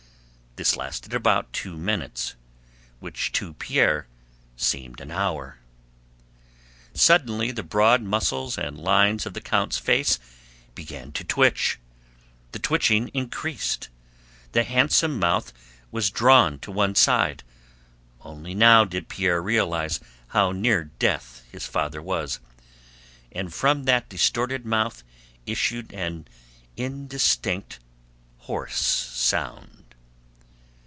[0.57, 2.35] This lasted about two minutes,
[2.99, 4.07] which to Pierre
[4.57, 5.59] seemed an hour.
[6.93, 10.19] Suddenly the broad muscles and lines of the count's face
[10.75, 11.79] began to twitch.
[12.51, 13.87] The twitching increased,
[14.51, 15.53] the handsome mouth
[15.89, 17.45] was drawn to one side
[18.19, 22.41] (only now did Pierre realize how near death his father was),
[23.31, 25.01] and from that distorted mouth
[25.45, 26.27] issued an
[26.75, 27.79] indistinct,
[28.39, 29.77] hoarse sound.